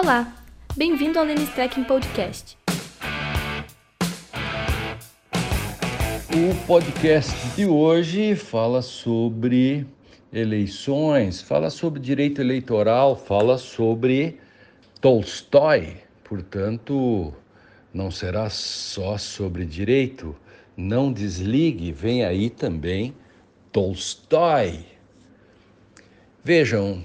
[0.00, 0.32] Olá,
[0.76, 2.56] bem-vindo ao Lênis Tracking Podcast.
[6.30, 9.84] O podcast de hoje fala sobre
[10.32, 14.38] eleições, fala sobre direito eleitoral, fala sobre
[15.00, 15.96] Tolstói.
[16.22, 17.34] Portanto,
[17.92, 20.32] não será só sobre direito.
[20.76, 23.16] Não desligue, vem aí também
[23.72, 24.78] Tolstói.
[26.44, 27.02] Vejam,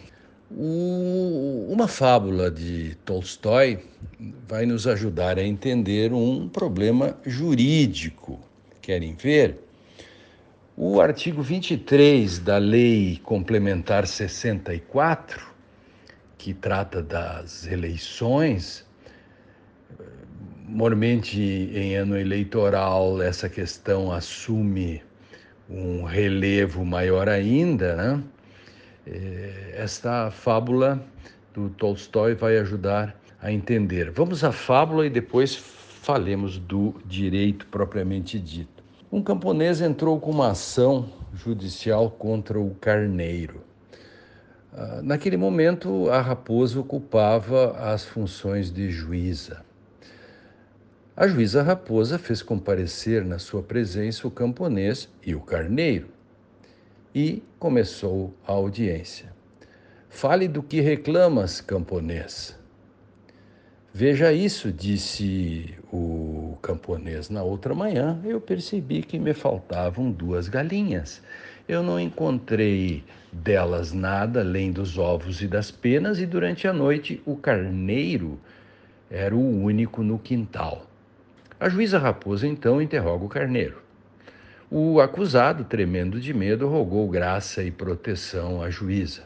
[0.55, 3.79] uma fábula de Tolstói
[4.47, 8.39] vai nos ajudar a entender um problema jurídico.
[8.81, 9.59] Querem ver?
[10.77, 15.53] O artigo 23 da Lei Complementar 64,
[16.37, 18.85] que trata das eleições,
[20.67, 25.01] normalmente em ano eleitoral essa questão assume
[25.69, 28.23] um relevo maior ainda, né?
[29.05, 31.03] Eh, esta fábula
[31.53, 34.09] do Tolstói vai ajudar a entender.
[34.11, 38.83] Vamos à fábula e depois falemos do direito propriamente dito.
[39.11, 43.61] Um camponês entrou com uma ação judicial contra o carneiro.
[44.71, 49.63] Ah, naquele momento, a raposa ocupava as funções de juíza.
[51.15, 56.07] A juíza raposa fez comparecer na sua presença o camponês e o carneiro
[57.13, 59.31] e começou a audiência.
[60.09, 62.57] Fale do que reclamas, camponês.
[63.93, 67.29] Veja isso, disse o camponês.
[67.29, 71.21] Na outra manhã, eu percebi que me faltavam duas galinhas.
[71.67, 77.21] Eu não encontrei delas nada além dos ovos e das penas, e durante a noite
[77.23, 78.39] o carneiro
[79.11, 80.87] era o único no quintal.
[81.59, 83.82] A juíza raposa então interroga o carneiro.
[84.75, 89.21] O acusado, tremendo de medo, rogou graça e proteção à juíza.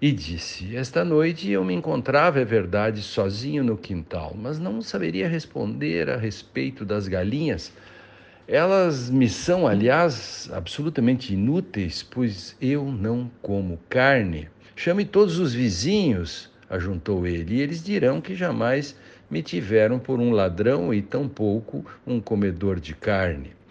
[0.00, 5.28] E disse: Esta noite eu me encontrava, é verdade, sozinho no quintal, mas não saberia
[5.28, 7.72] responder a respeito das galinhas.
[8.48, 14.48] Elas me são, aliás, absolutamente inúteis, pois eu não como carne.
[14.74, 18.98] Chame todos os vizinhos, ajuntou ele, e eles dirão que jamais
[19.30, 23.61] me tiveram por um ladrão e tampouco um comedor de carne.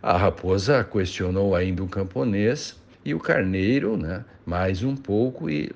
[0.00, 5.72] A raposa questionou ainda o camponês e o carneiro, né, mais um pouco e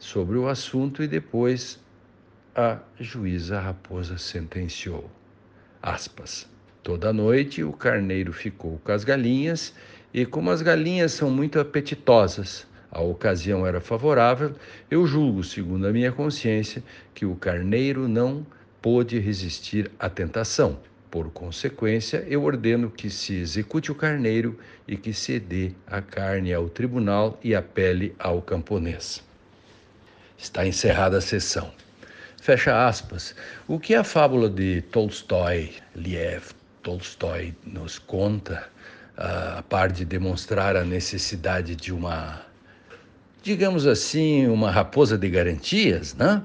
[0.00, 1.78] sobre o assunto e depois
[2.56, 5.08] a juíza raposa sentenciou.
[5.80, 6.48] Aspas.
[6.82, 9.72] Toda noite o carneiro ficou com as galinhas
[10.12, 14.56] e como as galinhas são muito apetitosas, a ocasião era favorável,
[14.90, 16.82] eu julgo, segundo a minha consciência,
[17.14, 18.44] que o carneiro não
[18.82, 20.80] pôde resistir à tentação
[21.10, 26.52] por consequência, eu ordeno que se execute o carneiro e que se dê a carne
[26.52, 29.22] ao tribunal e a pele ao camponês.
[30.36, 31.72] Está encerrada a sessão.
[32.40, 33.34] Fecha aspas.
[33.66, 36.50] O que a fábula de Tolstói, Liev
[36.82, 38.68] Tolstói, nos conta,
[39.16, 42.42] a par de demonstrar a necessidade de uma,
[43.42, 46.42] digamos assim, uma raposa de garantias, né?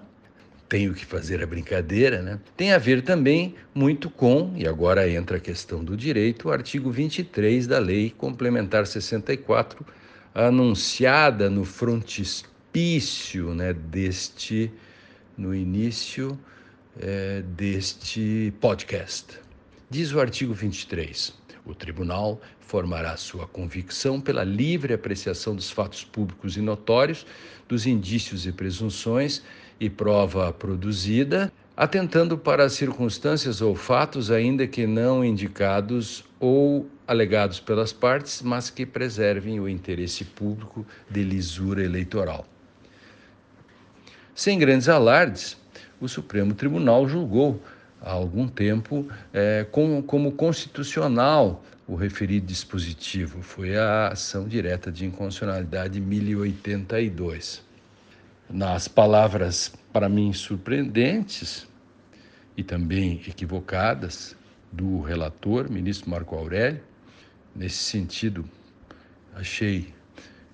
[0.72, 2.40] Tenho que fazer a brincadeira, né?
[2.56, 6.90] tem a ver também muito com, e agora entra a questão do direito, o artigo
[6.90, 9.86] 23 da Lei Complementar 64,
[10.34, 14.72] anunciada no frontispício né, deste,
[15.38, 16.40] no início
[17.02, 19.42] é, deste podcast.
[19.90, 21.34] Diz o artigo 23.
[21.66, 27.26] O tribunal formará sua convicção pela livre apreciação dos fatos públicos e notórios,
[27.68, 29.44] dos indícios e presunções
[29.82, 37.60] e prova produzida, atentando para as circunstâncias ou fatos ainda que não indicados ou alegados
[37.60, 42.46] pelas partes, mas que preservem o interesse público de lisura eleitoral.
[44.36, 45.58] Sem grandes alardes,
[46.00, 47.60] o Supremo Tribunal julgou
[48.00, 53.42] há algum tempo é, como, como constitucional o referido dispositivo.
[53.42, 57.71] Foi a ação direta de inconstitucionalidade 1082
[58.52, 61.68] nas palavras para mim surpreendentes
[62.56, 64.36] e também equivocadas
[64.72, 66.82] do relator, ministro Marco Aurélio.
[67.56, 68.46] Nesse sentido,
[69.36, 69.94] achei,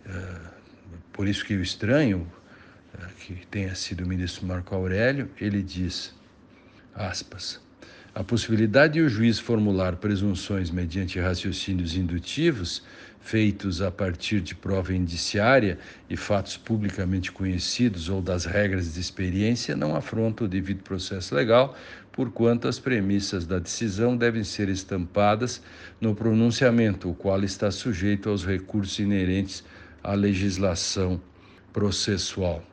[0.06, 0.50] uh,
[1.14, 2.28] por isso que eu estranho
[2.94, 6.16] uh, que tenha sido o ministro Marco Aurélio, ele diz,
[6.96, 7.62] aspas,
[8.18, 12.82] a possibilidade de o juiz formular presunções mediante raciocínios indutivos
[13.20, 15.78] feitos a partir de prova indiciária
[16.10, 21.78] e fatos publicamente conhecidos ou das regras de experiência não afronta o devido processo legal,
[22.12, 25.62] porquanto as premissas da decisão devem ser estampadas
[26.02, 29.64] no pronunciamento, o qual está sujeito aos recursos inerentes
[30.04, 31.22] à legislação
[31.72, 32.64] processual.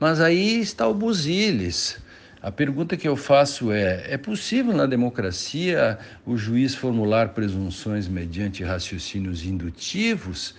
[0.00, 2.07] Mas aí está o busilis.
[2.40, 8.62] A pergunta que eu faço é: é possível na democracia o juiz formular presunções mediante
[8.62, 10.54] raciocínios indutivos,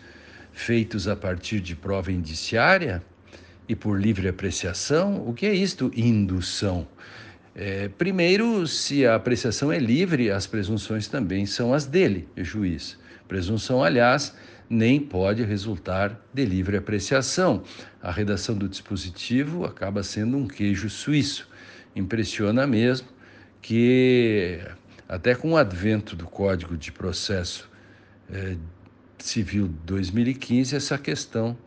[0.52, 3.02] feitos a partir de prova indiciária
[3.68, 5.26] e por livre apreciação?
[5.26, 6.86] O que é isto, indução?
[7.56, 12.98] É, primeiro, se a apreciação é livre, as presunções também são as dele, juiz.
[13.28, 14.34] Presunção, aliás,
[14.70, 17.64] nem pode resultar de livre apreciação.
[18.02, 21.49] A redação do dispositivo acaba sendo um queijo suíço.
[21.96, 23.08] Impressiona mesmo
[23.62, 24.60] que,
[25.08, 27.70] até com o advento do Código de Processo
[28.32, 28.56] eh,
[29.18, 31.58] Civil 2015, essa questão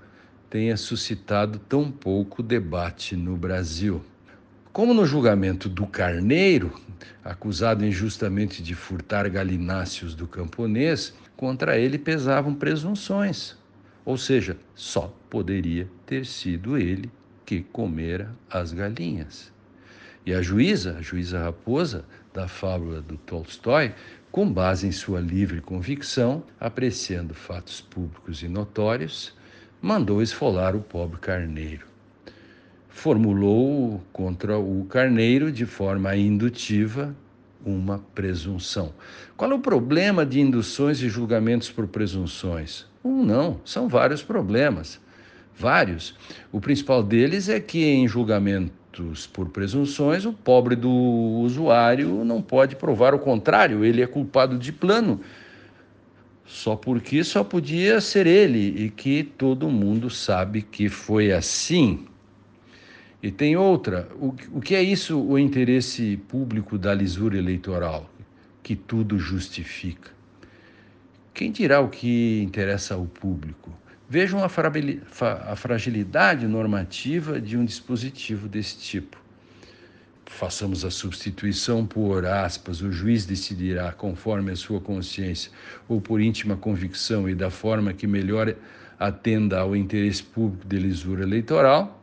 [0.48, 4.02] tenha suscitado tão pouco debate no Brasil.
[4.72, 6.80] Como no julgamento do Carneiro,
[7.22, 13.54] acusado injustamente de furtar galináceos do camponês, contra ele pesavam presunções,
[14.04, 17.10] ou seja, só poderia ter sido ele
[17.44, 19.51] que comera as galinhas.
[20.24, 23.92] E a juíza, a juíza Raposa, da fábula do Tolstói,
[24.30, 29.34] com base em sua livre convicção, apreciando fatos públicos e notórios,
[29.80, 31.86] mandou esfolar o pobre carneiro.
[32.88, 37.14] Formulou contra o carneiro, de forma indutiva,
[37.64, 38.94] uma presunção.
[39.36, 42.86] Qual é o problema de induções e julgamentos por presunções?
[43.04, 45.00] Um não, são vários problemas.
[45.54, 46.14] Vários.
[46.50, 48.06] O principal deles é que em
[49.32, 54.72] por presunções, o pobre do usuário não pode provar o contrário, ele é culpado de
[54.72, 55.20] plano,
[56.44, 62.06] só porque só podia ser ele e que todo mundo sabe que foi assim.
[63.22, 68.10] E tem outra, o, o que é isso, o interesse público da lisura eleitoral,
[68.62, 70.10] que tudo justifica?
[71.32, 73.72] Quem dirá o que interessa ao público?
[74.12, 79.16] Vejam a fragilidade normativa de um dispositivo desse tipo.
[80.26, 85.50] Façamos a substituição por aspas, o juiz decidirá conforme a sua consciência
[85.88, 88.54] ou por íntima convicção e da forma que melhor
[89.00, 91.98] atenda ao interesse público de lisura eleitoral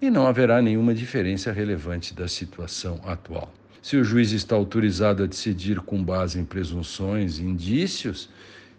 [0.00, 3.52] e não haverá nenhuma diferença relevante da situação atual.
[3.82, 8.30] Se o juiz está autorizado a decidir com base em presunções indícios,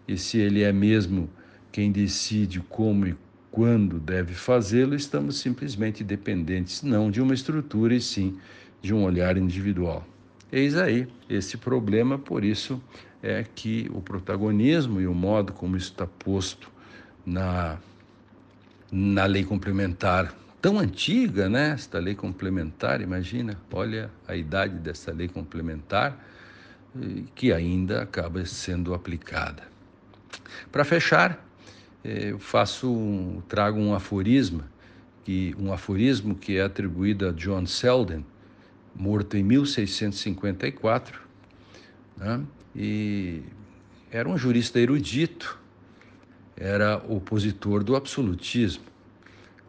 [0.07, 1.29] e se ele é mesmo
[1.71, 3.15] quem decide como e
[3.49, 8.37] quando deve fazê-lo, estamos simplesmente dependentes não de uma estrutura, e sim
[8.81, 10.07] de um olhar individual.
[10.51, 12.81] Eis aí esse problema, por isso
[13.21, 16.71] é que o protagonismo e o modo como isso está posto
[17.25, 17.77] na,
[18.91, 21.71] na lei complementar tão antiga, né?
[21.71, 26.17] Esta lei complementar, imagina, olha a idade dessa lei complementar
[27.33, 29.63] que ainda acaba sendo aplicada.
[30.71, 31.37] Para fechar, eh,
[32.03, 34.63] eu faço um, trago um aforismo
[35.23, 38.25] que um aforismo que é atribuído a John Selden,
[38.95, 41.21] morto em 1654,
[42.17, 42.41] né?
[42.75, 43.41] e
[44.09, 45.59] era um jurista erudito,
[46.57, 48.91] era opositor do absolutismo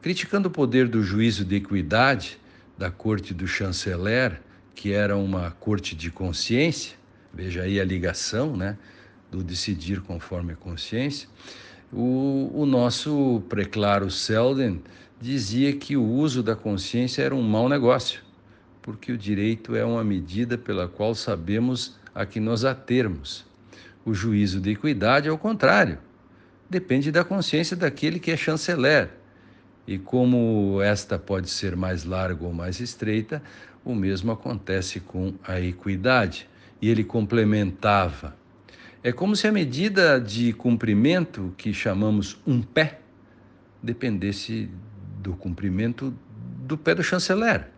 [0.02, 2.37] criticando o poder do juízo de equidade
[2.76, 4.43] da corte do chanceler,
[4.75, 6.96] que era uma corte de consciência,
[7.32, 8.76] veja aí a ligação, né,
[9.31, 11.29] do decidir conforme a consciência,
[11.93, 14.83] o, o nosso preclaro Selden
[15.21, 18.22] dizia que o uso da consciência era um mau negócio,
[18.81, 23.44] porque o direito é uma medida pela qual sabemos a que nos atermos.
[24.05, 25.99] O juízo de equidade é o contrário,
[26.69, 29.11] depende da consciência daquele que é chanceler
[29.87, 33.43] e como esta pode ser mais larga ou mais estreita,
[33.84, 36.49] o mesmo acontece com a equidade.
[36.81, 38.37] E ele complementava.
[39.05, 43.01] É como se a medida de comprimento que chamamos um pé
[43.82, 44.71] dependesse
[45.21, 46.15] do comprimento
[46.59, 47.69] do pé do chanceler.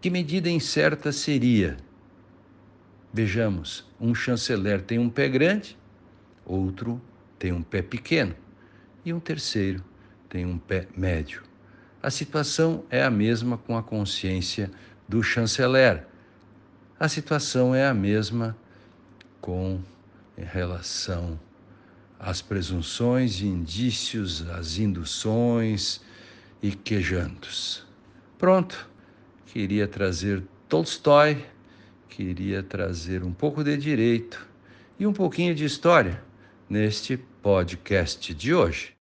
[0.00, 1.76] Que medida incerta seria?
[3.12, 5.78] Vejamos, um chanceler tem um pé grande,
[6.44, 7.00] outro
[7.38, 8.34] tem um pé pequeno
[9.04, 9.84] e um terceiro
[10.28, 11.44] tem um pé médio.
[12.02, 14.72] A situação é a mesma com a consciência
[15.08, 16.04] do chanceler.
[16.98, 18.56] A situação é a mesma
[19.40, 19.80] com
[20.36, 21.38] relação
[22.18, 26.00] às presunções indícios, às induções
[26.62, 27.86] e quejantos.
[28.36, 28.88] Pronto,
[29.46, 31.44] queria trazer Tolstói,
[32.08, 34.46] queria trazer um pouco de direito
[34.98, 36.22] e um pouquinho de história
[36.68, 38.94] neste podcast de hoje.